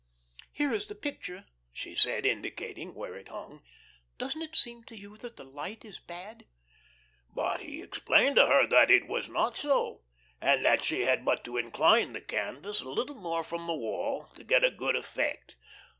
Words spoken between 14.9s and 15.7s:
effect.